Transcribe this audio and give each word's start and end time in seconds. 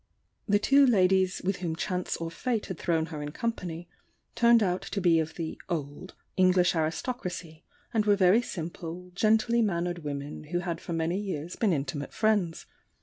The 0.47 0.57
two 0.57 0.83
ladies 0.87 1.43
with 1.45 1.57
whom 1.57 1.75
chance 1.75 2.17
or 2.17 2.31
fate 2.31 2.65
had 2.65 2.79
thrown 2.79 3.05
her 3.13 3.21
in 3.21 3.29
company, 3.31 3.87
turned 4.33 4.63
out 4.63 4.81
to 4.81 4.99
be 4.99 5.19
of 5.19 5.35
the 5.35 5.61
'•old" 5.69 6.13
English 6.35 6.75
aristocracy, 6.75 7.65
and 7.93 8.07
were 8.07 8.15
very 8.15 8.41
simple, 8.41 9.11
gently 9.13 9.61
mannered 9.61 9.99
women 10.03 10.45
who 10.45 10.57
had 10.61 10.81
for 10.81 10.93
many 10.93 11.19
years 11.19 11.55
been 11.55 11.71
intimate 11.71 12.13
friends. 12.13 12.65